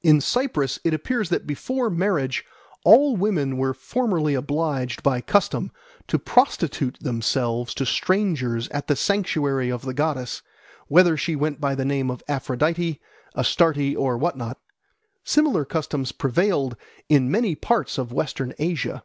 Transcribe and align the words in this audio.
In 0.00 0.22
Cyprus 0.22 0.80
it 0.82 0.94
appears 0.94 1.28
that 1.28 1.46
before 1.46 1.90
marriage 1.90 2.42
all 2.86 3.18
women 3.18 3.58
were 3.58 3.74
formerly 3.74 4.32
obliged 4.32 5.02
by 5.02 5.20
custom 5.20 5.70
to 6.06 6.18
prostitute 6.18 6.98
themselves 7.02 7.74
to 7.74 7.84
strangers 7.84 8.70
at 8.70 8.86
the 8.86 8.96
sanctuary 8.96 9.70
of 9.70 9.82
the 9.82 9.92
goddess, 9.92 10.40
whether 10.86 11.18
she 11.18 11.36
went 11.36 11.60
by 11.60 11.74
the 11.74 11.84
name 11.84 12.10
of 12.10 12.22
Aphrodite, 12.28 12.98
Astarte, 13.36 13.94
or 13.94 14.16
what 14.16 14.38
not. 14.38 14.58
Similar 15.22 15.66
customs 15.66 16.12
prevailed 16.12 16.74
in 17.10 17.30
many 17.30 17.54
parts 17.54 17.98
of 17.98 18.10
Western 18.10 18.54
Asia. 18.58 19.02